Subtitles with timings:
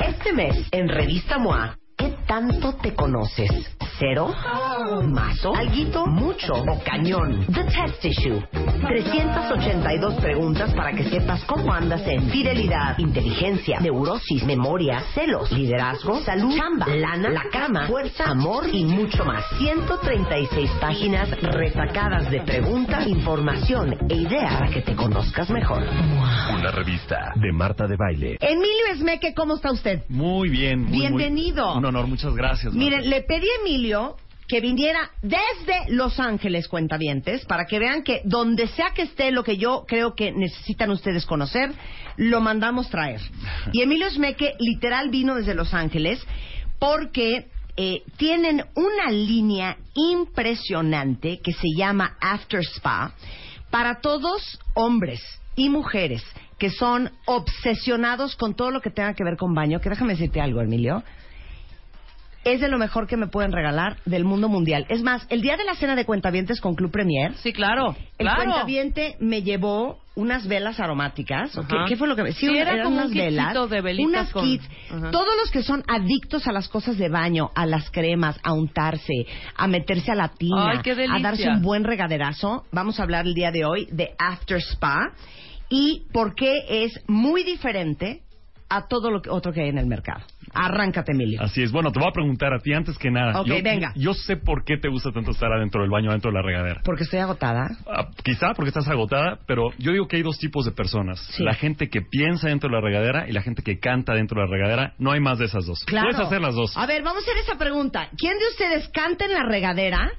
[0.00, 3.50] Este mes, en Revista MOA, ¿qué tanto te conoces?
[3.98, 4.34] ¿Cero?
[5.06, 5.54] ¿Mazo?
[5.56, 6.06] ¿Alguito?
[6.06, 6.52] ¿Mucho?
[6.54, 7.46] ¿O cañón?
[7.46, 8.42] The Test Issue.
[8.86, 16.54] 382 preguntas para que sepas cómo andas en fidelidad, inteligencia, neurosis, memoria, celos, liderazgo, salud,
[16.56, 19.44] chamba, lana, la cama, fuerza, amor y mucho más.
[19.58, 25.82] 136 páginas retacadas de preguntas, información e ideas para que te conozcas mejor.
[26.54, 28.36] Una revista de Marta de Baile.
[28.40, 30.02] Emilio Esmeque, ¿cómo está usted?
[30.08, 30.80] Muy bien.
[30.82, 31.76] Muy, muy- Bienvenido.
[31.78, 32.74] un honor, muchas gracias.
[32.74, 32.78] Marta.
[32.78, 33.85] Miren, le pedí a Emilio
[34.48, 39.42] que viniera desde Los Ángeles, cuentavientes, para que vean que donde sea que esté lo
[39.42, 41.72] que yo creo que necesitan ustedes conocer,
[42.16, 43.20] lo mandamos traer.
[43.72, 46.24] Y Emilio Esmeque literal vino desde Los Ángeles
[46.78, 53.12] porque eh, tienen una línea impresionante que se llama After Spa
[53.70, 55.20] para todos hombres
[55.56, 56.22] y mujeres
[56.58, 59.80] que son obsesionados con todo lo que tenga que ver con baño.
[59.80, 61.02] Que déjame decirte algo, Emilio
[62.46, 64.86] es de lo mejor que me pueden regalar del mundo mundial.
[64.88, 67.96] Es más, el día de la cena de cuentavientes con Club Premier, Sí, claro.
[68.18, 68.44] el claro.
[68.44, 71.54] cuentaviente me llevó unas velas aromáticas.
[71.58, 71.68] ¿o Ajá.
[71.68, 74.30] ¿Qué, qué fue lo que me Sí, era eran como un unas velas, de unas
[74.32, 74.64] con- kits.
[74.90, 75.10] Ajá.
[75.10, 79.26] Todos los que son adictos a las cosas de baño, a las cremas, a untarse,
[79.56, 83.34] a meterse a la tina, Ay, a darse un buen regaderazo, vamos a hablar el
[83.34, 85.12] día de hoy de After Spa
[85.68, 88.22] y por qué es muy diferente
[88.68, 90.24] a todo lo que, otro que hay en el mercado.
[90.56, 91.40] Arráncate, Emilio.
[91.42, 91.72] Así es.
[91.72, 93.40] Bueno, te voy a preguntar a ti antes que nada.
[93.40, 93.92] Ok, yo, venga.
[93.94, 96.80] Yo sé por qué te gusta tanto estar adentro del baño, adentro de la regadera.
[96.84, 97.68] Porque estoy agotada.
[97.86, 101.20] Ah, quizá porque estás agotada, pero yo digo que hay dos tipos de personas.
[101.36, 101.42] Sí.
[101.42, 104.46] La gente que piensa dentro de la regadera y la gente que canta dentro de
[104.46, 104.94] la regadera.
[104.98, 105.84] No hay más de esas dos.
[105.84, 106.08] Claro.
[106.10, 106.76] Puedes hacer las dos.
[106.76, 108.08] A ver, vamos a hacer esa pregunta.
[108.16, 110.10] ¿Quién de ustedes canta en la regadera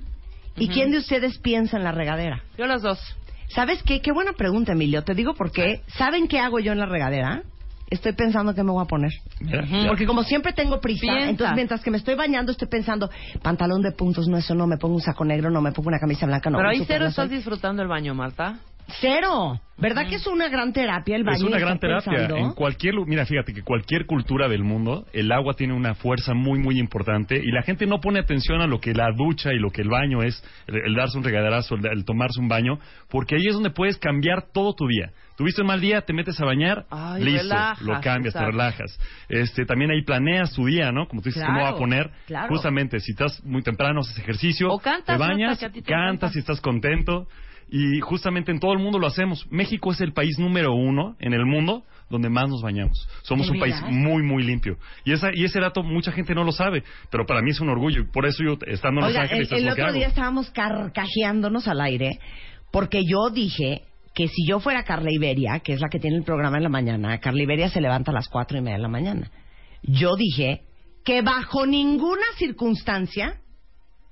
[0.56, 2.44] y quién de ustedes piensa en la regadera?
[2.58, 3.00] Yo las dos.
[3.50, 4.02] ¿Sabes qué?
[4.02, 5.04] Qué buena pregunta, Emilio.
[5.04, 5.82] Te digo por qué.
[5.88, 7.44] ¿Saben qué hago yo en la regadera?
[7.90, 9.12] Estoy pensando qué me voy a poner.
[9.40, 9.88] Mira, ya.
[9.88, 11.30] Porque como siempre tengo prisa, Piensa.
[11.30, 13.10] entonces mientras que me estoy bañando estoy pensando,
[13.42, 16.00] pantalón de puntos, no eso no, me pongo un saco negro, no me pongo una
[16.00, 16.58] camisa blanca, no.
[16.58, 18.60] Pero ahí cero estás disfrutando el baño, Marta.
[19.02, 19.60] Cero.
[19.80, 21.38] ¿Verdad que es una gran terapia el baño?
[21.38, 22.12] Es una gran terapia.
[22.12, 22.38] pensando?
[22.38, 26.58] En cualquier, mira, fíjate que cualquier cultura del mundo, el agua tiene una fuerza muy,
[26.58, 29.70] muy importante y la gente no pone atención a lo que la ducha y lo
[29.70, 33.36] que el baño es, el, el darse un regaderazo, el, el tomarse un baño, porque
[33.36, 35.12] ahí es donde puedes cambiar todo tu día.
[35.38, 39.00] Tuviste un mal día, te metes a bañar, Ay, listo, relajas, lo cambias, te relajas.
[39.30, 41.08] Este, también ahí planeas tu día, ¿no?
[41.08, 42.10] Como tú dices, ¿cómo va a Claro, poner?
[42.26, 42.48] claro.
[42.50, 46.60] Justamente, si estás muy temprano, haces ejercicio, O cantas, te bañas, te cantas y estás
[46.62, 47.28] contento.
[47.70, 49.46] Y justamente en todo el mundo lo hacemos.
[49.52, 53.08] México es el país número uno en el mundo donde más nos bañamos.
[53.24, 54.78] Somos ¿De un país muy, muy limpio.
[55.04, 57.70] Y, esa, y ese dato mucha gente no lo sabe, pero para mí es un
[57.70, 58.02] orgullo.
[58.02, 59.94] Y por eso yo, estando en Los Oiga, Ángeles, el, otro hago.
[59.94, 62.20] día estábamos carcajeándonos al aire
[62.72, 63.84] porque yo dije
[64.14, 66.70] que si yo fuera Carla Iberia, que es la que tiene el programa en la
[66.70, 69.32] mañana, Carla Iberia se levanta a las cuatro y media de la mañana.
[69.84, 70.62] Yo dije
[71.06, 73.42] que bajo ninguna circunstancia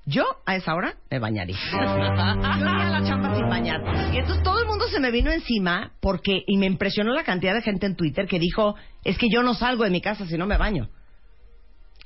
[0.05, 1.55] yo a esa hora me bañaría.
[1.71, 3.81] Yo iría a la chamba sin bañar.
[4.13, 7.53] Y entonces todo el mundo se me vino encima porque y me impresionó la cantidad
[7.53, 10.37] de gente en Twitter que dijo es que yo no salgo de mi casa si
[10.37, 10.89] no me baño.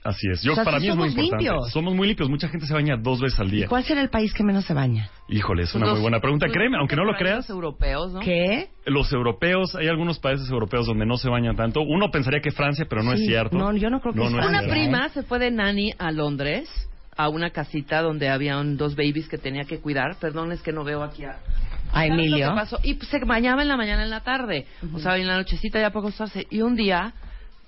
[0.02, 0.42] Así es.
[0.44, 1.44] Yo, O sea, para sí mí es muy somos importante.
[1.44, 1.72] limpios.
[1.74, 2.30] Somos muy limpios.
[2.30, 3.68] Mucha gente se baña dos veces al día.
[3.68, 5.10] ¿Cuál será el país que menos se baña?
[5.28, 6.48] Híjole, es una los- muy buena pregunta.
[6.48, 8.22] Créeme, aunque no lo creas, Los europeos, ¿no?
[8.22, 8.70] ¿Qué?
[8.86, 11.82] los europeos, hay algunos países europeos donde no se bañan tanto.
[11.82, 13.58] Uno pensaría que Francia, pero no Sí, es cierto.
[13.58, 14.48] no, yo no creo que Francia.
[14.48, 16.70] Una prima se fue de nani a Londres
[17.20, 20.16] a una casita donde habían dos babies que tenía que cuidar.
[20.22, 21.32] Perdón, es que no veo aquí a...
[21.32, 22.50] A ¿Sabes lo Emilio.
[22.50, 22.80] que pasó?
[22.82, 24.66] Y pues, se bañaba en la mañana en la tarde.
[24.94, 26.48] O sea, en la nochecita ya para acostarse.
[26.50, 27.14] Y un día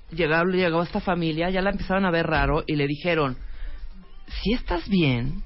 [0.09, 3.35] llegó, llegó esta familia, ya la empezaron a ver raro y le dijeron,
[4.41, 5.43] si estás bien,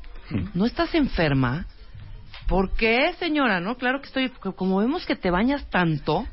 [0.54, 1.66] no estás enferma,
[2.48, 3.60] ¿por qué, señora?
[3.60, 6.28] No, claro que estoy, como vemos que te bañas tanto,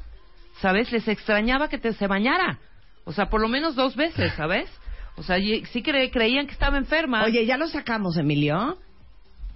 [0.60, 0.92] ¿sabes?
[0.92, 2.58] Les extrañaba que te se bañara.
[3.04, 4.68] O sea, por lo menos dos veces, ¿sabes?
[5.22, 7.22] O sea, sí cre- creían que estaba enferma.
[7.24, 8.76] Oye, ya lo sacamos, Emilio.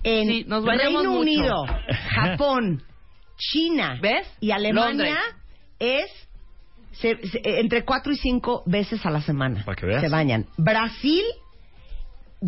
[0.05, 1.21] En Sí, nos bañamos Reino mucho.
[1.21, 1.65] Unido,
[2.15, 2.83] Japón,
[3.37, 4.29] China ¿Ves?
[4.41, 5.15] y Alemania Londres.
[5.81, 6.11] es
[6.93, 9.65] se- se- entre cuatro y cinco veces a la semana.
[9.65, 10.01] Para que veas.
[10.03, 10.47] Se bañan.
[10.57, 11.25] Brasil,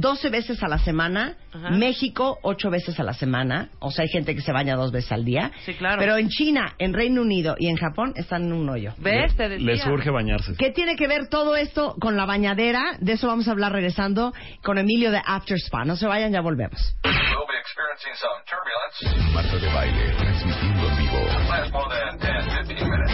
[0.01, 1.71] 12 veces a la semana, Ajá.
[1.71, 5.11] México 8 veces a la semana, o sea, hay gente que se baña dos veces
[5.11, 5.51] al día.
[5.67, 5.99] Sí, claro.
[5.99, 8.95] Pero en China, en Reino Unido y en Japón están en un hoyo.
[8.99, 9.35] ¿Ves?
[9.37, 9.67] Te decía.
[9.67, 10.55] Les urge bañarse.
[10.57, 12.97] ¿Qué tiene que ver todo esto con la bañadera?
[13.01, 15.85] De eso vamos a hablar regresando con Emilio de After Spa.
[15.85, 16.95] No se vayan, ya volvemos.
[17.05, 19.35] We'll be experiencing some turbulence.
[19.35, 21.19] Marta de baile, transmitiendo en vivo.
[21.49, 23.13] Last more than 10, 15 minutes.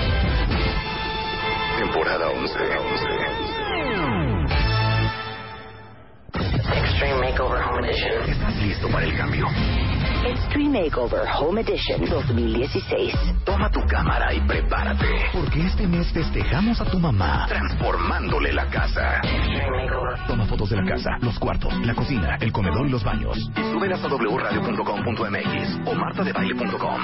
[1.79, 3.34] Temporada 11.
[6.95, 8.31] Extreme Makeover Home Edition.
[8.31, 9.49] ¿Estás listo para el cambio?
[10.29, 13.15] Extreme Makeover Home Edition 2016.
[13.45, 15.09] Toma tu cámara y prepárate.
[15.33, 19.17] Porque este mes festejamos a tu mamá transformándole la casa.
[19.25, 20.27] Extreme Makeover.
[20.29, 23.37] Toma fotos de la casa, los cuartos, la cocina, el comedor y los baños.
[23.39, 27.01] Y súbelas a wradio.com.mx o martadebaile.com.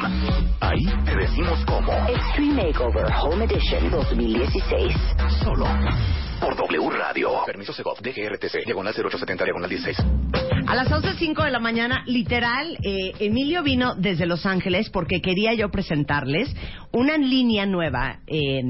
[0.60, 1.92] Ahí te decimos cómo.
[2.06, 4.94] Extreme Makeover Home Edition 2016.
[5.42, 5.66] Solo
[6.40, 7.30] por W Radio.
[7.44, 9.98] Permiso Segov, DGRTC, diagonal 0870, diagonal 16.
[10.66, 15.52] A las 11.05 de la mañana, literal, eh, Emilio vino desde Los Ángeles porque quería
[15.54, 16.54] yo presentarles
[16.92, 18.62] una línea nueva eh,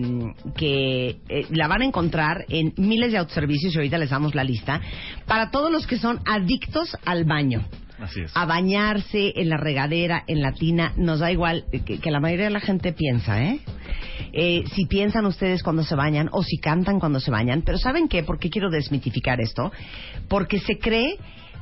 [0.57, 4.45] que eh, la van a encontrar en miles de autoservicios y ahorita les damos la
[4.45, 4.81] lista
[5.27, 7.65] para todos los que son adictos al baño.
[8.01, 8.33] Así es.
[8.35, 12.21] A bañarse en la regadera, en la tina, nos da igual eh, que, que la
[12.21, 13.61] mayoría de la gente piensa, ¿eh?
[14.33, 17.63] Eh, si piensan ustedes cuando se bañan o si cantan cuando se bañan.
[17.63, 18.23] Pero ¿saben qué?
[18.23, 19.73] ¿Por qué quiero desmitificar esto?
[20.29, 21.17] Porque se cree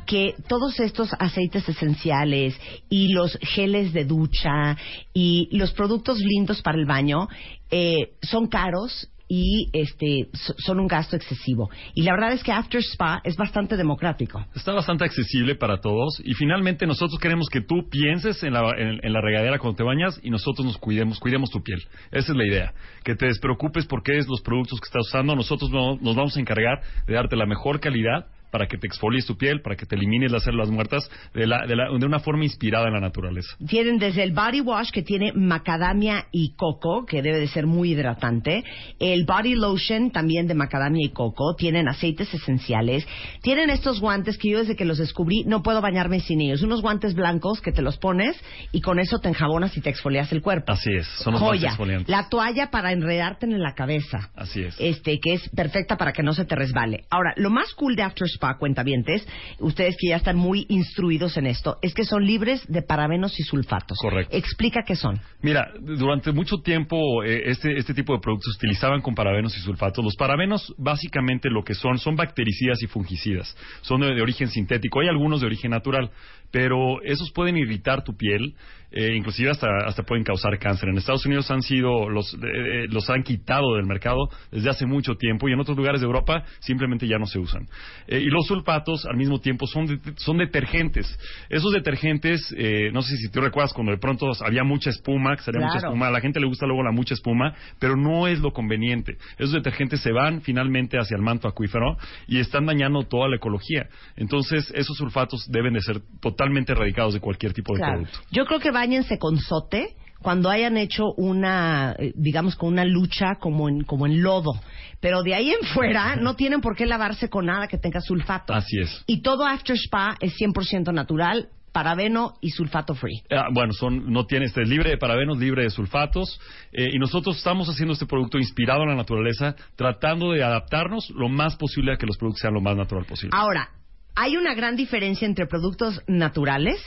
[0.07, 4.77] que todos estos aceites esenciales y los geles de ducha
[5.13, 7.29] y los productos lindos para el baño
[7.71, 11.69] eh, son caros y este so- son un gasto excesivo.
[11.95, 14.45] Y la verdad es que After Spa es bastante democrático.
[14.55, 18.99] Está bastante accesible para todos y finalmente nosotros queremos que tú pienses en la, en,
[19.05, 21.81] en la regadera cuando te bañas y nosotros nos cuidemos, cuidemos tu piel.
[22.11, 22.73] Esa es la idea.
[23.05, 25.37] Que te despreocupes porque es los productos que estás usando.
[25.37, 29.27] Nosotros no- nos vamos a encargar de darte la mejor calidad para que te exfolies
[29.27, 32.19] tu piel, para que te elimines las células muertas de, la, de, la- de una
[32.21, 33.49] forma inspirada en la naturaleza.
[33.69, 37.93] Tienen desde el body wash que tiene macadamia y coco, que debe de ser muy
[37.93, 38.65] hidratante,
[38.99, 43.07] el body lotion también de macadamia y coco, tienen aceites esenciales,
[43.43, 46.81] tienen estos guantes que yo desde que los descubrí no puedo bañarme sin ellos, unos
[46.83, 48.37] guantes blancos que te los pones
[48.73, 50.73] y con eso te enjabonas y te exfolias el cuerpo.
[50.73, 52.09] Así es, son los Joya, exfoliantes.
[52.09, 54.31] la toalla para enredarte en la cabeza.
[54.37, 54.77] Así es.
[54.79, 57.05] Este, que es perfecta para que no se te resbale.
[57.11, 59.27] Ahora, lo más cool de After Spa, cuentavientes,
[59.59, 63.43] ustedes que ya están muy instruidos en esto, es que son libres de parabenos y
[63.43, 63.99] sulfatos.
[64.01, 64.37] Correcto.
[64.37, 65.21] Explica qué son.
[65.43, 69.61] Mira, durante mucho tiempo eh, este, este tipo de productos se utilizaban con parabenos y
[69.61, 70.05] sulfatos.
[70.05, 73.57] Los parabenos básicamente lo que son son bactericidas y fungicidas.
[73.83, 75.01] Son de, de origen sintético.
[75.01, 76.11] Hay algunos de origen natural,
[76.51, 78.55] pero esos pueden irritar tu piel,
[78.91, 80.89] eh, inclusive hasta, hasta pueden causar cáncer.
[80.89, 84.87] En Estados Unidos han sido los, eh, eh, los han quitado del mercado desde hace
[84.87, 87.67] mucho tiempo y en otros lugares de Europa simplemente ya no se usan.
[88.07, 91.07] Eh, y los sulfatos al mismo tiempo son, de- son detergentes.
[91.49, 95.43] Esos detergentes, eh, no sé si tú recuerdas cuando de pronto había mucha espuma, que
[95.43, 98.41] salía mucha espuma, a la gente le gusta luego la mucha espuma, pero no es
[98.41, 99.17] lo conveniente.
[99.39, 101.97] Esos detergentes se van finalmente hacia el manto acuífero
[102.27, 103.89] y están dañando toda la ecología.
[104.17, 107.93] Entonces, esos sulfatos deben de ser totalmente erradicados de cualquier tipo de Claro.
[108.03, 108.19] producto.
[108.31, 113.37] Yo creo que bañense con sote cuando hayan hecho una, eh, digamos, con una lucha
[113.37, 114.53] como en, como en lodo.
[115.01, 118.53] Pero de ahí en fuera no tienen por qué lavarse con nada que tenga sulfato.
[118.53, 119.05] Así es.
[119.07, 123.23] Y todo After Spa es 100% natural, parabeno y sulfato free.
[123.31, 126.41] Ah, bueno, son, no tiene, este, es libre de parabenos, libre de sulfatos,
[126.73, 131.29] eh, y nosotros estamos haciendo este producto inspirado en la naturaleza, tratando de adaptarnos lo
[131.29, 133.31] más posible a que los productos sean lo más natural posible.
[133.33, 133.71] Ahora,
[134.17, 136.81] hay una gran diferencia entre productos naturales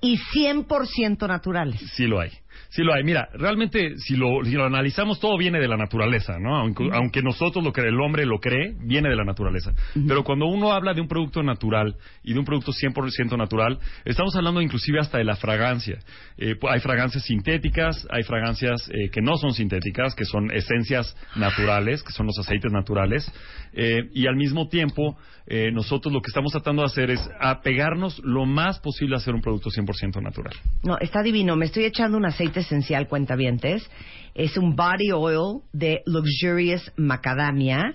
[0.00, 1.80] y 100% naturales.
[1.94, 2.30] Sí lo hay.
[2.70, 3.02] Sí lo hay.
[3.02, 6.56] Mira, realmente, si lo, si lo analizamos, todo viene de la naturaleza, ¿no?
[6.56, 9.72] Aunque, aunque nosotros, lo que el hombre lo cree, viene de la naturaleza.
[10.06, 14.34] Pero cuando uno habla de un producto natural y de un producto 100% natural, estamos
[14.36, 15.98] hablando inclusive hasta de la fragancia.
[16.36, 22.02] Eh, hay fragancias sintéticas, hay fragancias eh, que no son sintéticas, que son esencias naturales,
[22.02, 23.30] que son los aceites naturales.
[23.72, 25.16] Eh, y al mismo tiempo,
[25.50, 29.34] eh, nosotros lo que estamos tratando de hacer es apegarnos lo más posible a hacer
[29.34, 30.54] un producto 100% natural.
[30.82, 31.56] No, está divino.
[31.56, 33.88] Me estoy echando un aceite esencial, cuentavientes.
[34.34, 37.94] Es un body oil de Luxurious Macadamia.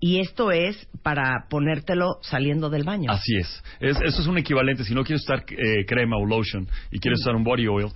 [0.00, 3.10] Y esto es para ponértelo saliendo del baño.
[3.10, 3.62] Así es.
[3.80, 4.84] Es- Eso es un equivalente.
[4.84, 7.86] Si no quieres usar eh, crema o lotion y quieres usar un body oil,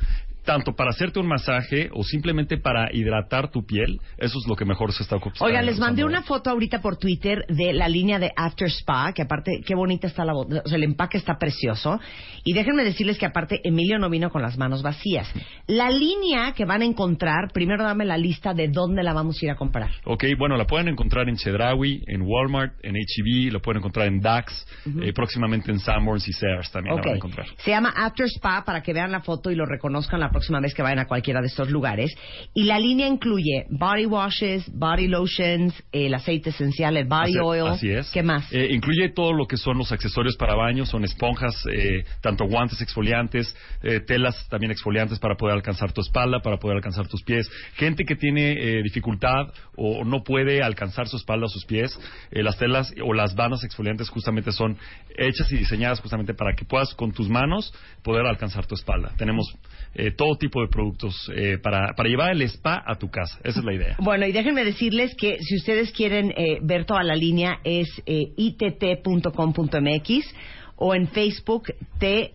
[0.48, 4.64] tanto para hacerte un masaje o simplemente para hidratar tu piel, eso es lo que
[4.64, 5.44] mejor se está ocupando.
[5.44, 9.20] Oigan, les mandé una foto ahorita por Twitter de la línea de After Spa, que
[9.20, 12.00] aparte, qué bonita está la bot- o sea, el empaque está precioso.
[12.44, 15.30] Y déjenme decirles que aparte, Emilio no vino con las manos vacías.
[15.66, 19.44] La línea que van a encontrar, primero dame la lista de dónde la vamos a
[19.44, 19.90] ir a comprar.
[20.06, 24.20] Ok, bueno, la pueden encontrar en Chedraui, en Walmart, en H-E-B, lo pueden encontrar en
[24.20, 24.66] Dax,
[25.02, 27.06] eh, próximamente en Sanborns y Sears también la Ok.
[27.06, 27.46] van a encontrar.
[27.58, 30.72] Se llama After Spa para que vean la foto y lo reconozcan la próxima vez
[30.74, 32.14] que vayan a cualquiera de estos lugares.
[32.54, 37.66] Y la línea incluye body washes, body lotions, el aceite esencial, el body Así- oil.
[37.66, 38.10] Así es.
[38.12, 38.50] ¿Qué más?
[38.52, 42.80] Eh, incluye todo lo que son los accesorios para baño, son esponjas, eh, tanto guantes
[42.80, 47.50] exfoliantes, eh, telas también exfoliantes para poder alcanzar tu espalda, para poder alcanzar tus pies.
[47.74, 51.98] Gente que tiene eh, dificultad o no puede alcanzar su espalda o sus pies,
[52.30, 54.76] eh, las telas o las bandas exfoliantes justamente son
[55.16, 59.12] hechas y diseñadas justamente para que puedas con tus manos poder alcanzar tu espalda.
[59.18, 59.46] Tenemos
[59.94, 63.38] eh, todo tipo de productos eh, para, para llevar el spa a tu casa.
[63.44, 63.96] Esa es la idea.
[63.98, 68.32] Bueno, y déjenme decirles que si ustedes quieren eh, ver toda la línea es eh,
[68.36, 70.34] itt.com.mx
[70.76, 72.34] o en Facebook T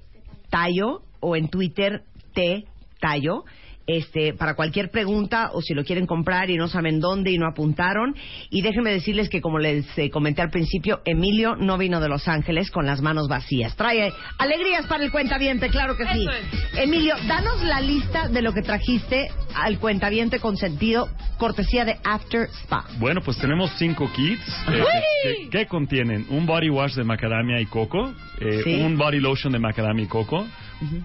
[0.49, 2.01] Tayo o en Twitter
[2.33, 2.65] T
[2.99, 3.45] Tayo.
[3.85, 7.47] Este, para cualquier pregunta o si lo quieren comprar y no saben dónde y no
[7.47, 8.15] apuntaron.
[8.49, 12.27] Y déjenme decirles que, como les eh, comenté al principio, Emilio no vino de Los
[12.29, 13.75] Ángeles con las manos vacías.
[13.75, 16.25] Trae alegrías para el cuentaviente, claro que sí.
[16.73, 16.79] Es.
[16.79, 22.85] Emilio, danos la lista de lo que trajiste al cuentaviente consentido, cortesía de After Spa.
[22.99, 24.83] Bueno, pues tenemos cinco kits eh,
[25.23, 28.75] que, que contienen un body wash de macadamia y coco, eh, Sí.
[28.81, 30.47] un body lotion de macadamia y coco,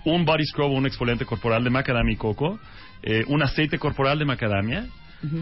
[0.04, 2.58] un body scrub o un exfoliante corporal de macadamia y coco,
[3.02, 4.86] eh, un aceite corporal de macadamia,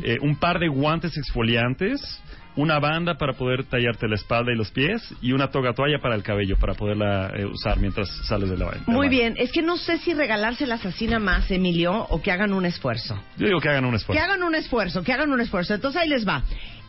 [0.03, 2.01] eh, un par de guantes exfoliantes,
[2.57, 6.15] una banda para poder tallarte la espalda y los pies y una toga toalla para
[6.15, 9.11] el cabello para poderla eh, usar mientras sales de la del Muy baño.
[9.11, 12.65] bien, es que no sé si regalárselas así nada más, Emilio, o que hagan un
[12.65, 13.15] esfuerzo.
[13.37, 14.23] Yo digo que hagan un Que esfuerzo.
[14.25, 15.75] hagan un esfuerzo, que hagan un esfuerzo.
[15.75, 16.43] Entonces ahí les va.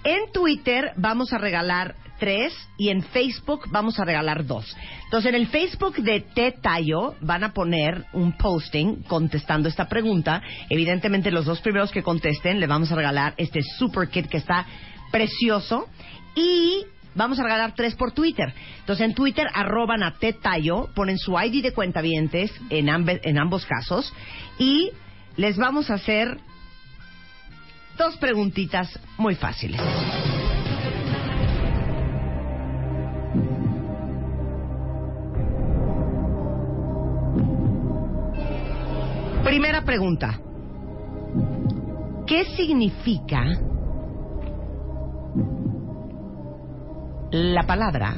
[0.05, 4.75] En Twitter vamos a regalar tres y en Facebook vamos a regalar dos.
[5.05, 10.41] Entonces en el Facebook de Te Tayo van a poner un posting contestando esta pregunta.
[10.69, 14.65] Evidentemente los dos primeros que contesten le vamos a regalar este super kit que está
[15.11, 15.87] precioso
[16.35, 18.53] y vamos a regalar tres por Twitter.
[18.79, 23.65] Entonces en Twitter arroban a Te Tayo, ponen su ID de cuentavientes en, en ambos
[23.65, 24.13] casos
[24.59, 24.91] y
[25.35, 26.37] les vamos a hacer
[27.97, 29.81] dos preguntitas muy fáciles.
[39.47, 40.41] Primera pregunta.
[42.27, 43.45] ¿Qué significa
[47.31, 48.13] la palabra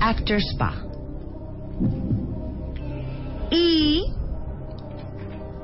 [0.00, 0.72] after spa?
[3.50, 4.04] Y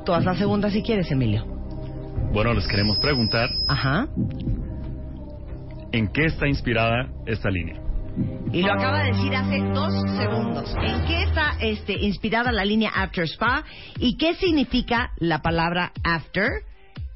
[0.05, 1.47] todas las segundas si quieres, Emilio.
[2.35, 4.07] Bueno, les queremos preguntar Ajá.
[5.93, 7.88] en qué está inspirada esta línea.
[8.53, 10.75] Y lo acaba de decir hace dos segundos.
[10.81, 13.65] ¿En qué está este, inspirada la línea After Spa?
[13.99, 16.68] ¿Y qué significa la palabra After?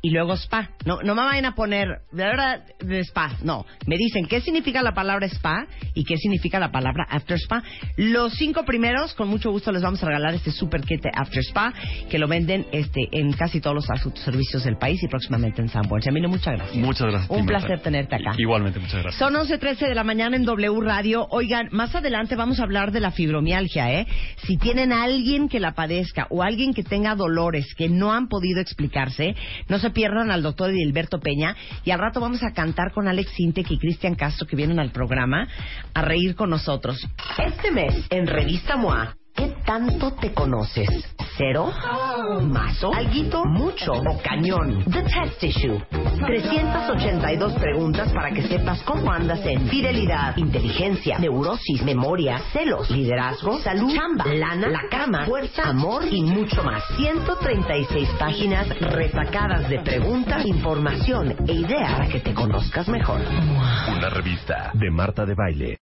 [0.04, 0.70] Y luego spa.
[0.84, 3.36] No, no me vayan a poner de verdad de spa.
[3.44, 3.64] No.
[3.86, 7.62] Me dicen qué significa la palabra spa y qué significa la palabra after spa.
[7.96, 11.44] Los cinco primeros, con mucho gusto les vamos a regalar este super kit de after
[11.44, 11.72] spa
[12.10, 16.04] que lo venden este en casi todos los autoservicios del país y próximamente en Sanborns.
[16.08, 16.84] Emilio, muchas gracias.
[16.84, 17.30] Muchas gracias.
[17.30, 17.66] Un Marta.
[17.66, 18.34] placer tenerte acá.
[18.36, 19.20] Igualmente, muchas gracias.
[19.20, 21.28] Son 11.13 de la mañana en W Radio.
[21.30, 24.08] Oigan, más adelante vamos a hablar de la fibromialgia, ¿eh?
[24.46, 28.26] Si tienen a alguien que la padezca o alguien que tenga dolores que no han
[28.26, 29.36] podido explicarse,
[29.68, 31.56] no se pierdan al doctor Edilberto Peña.
[31.84, 34.90] Y al rato vamos a cantar con Alex Sintek y Cristian Castro que vienen al
[34.90, 35.48] programa
[35.94, 37.06] a reír con nosotros.
[37.38, 40.88] Este mes, en Revista MOA, ¿qué tanto te conoces?
[41.36, 41.70] ¿Cero?
[42.42, 42.92] ¿Mazo?
[42.92, 43.44] ¿Alguito?
[43.44, 43.92] ¿Mucho?
[43.92, 44.84] ¿O cañón?
[44.84, 45.80] The Test Issue.
[46.26, 53.92] 382 preguntas para que sepas cómo andas en fidelidad, inteligencia, neurosis, memoria, celos, liderazgo, salud,
[53.94, 56.82] chamba, lana, la cama, fuerza, amor y mucho más.
[56.96, 63.20] 136 páginas retacadas de preguntas, información e ideas para que te conozcas mejor.
[63.96, 65.81] Una revista de Marta de Baile.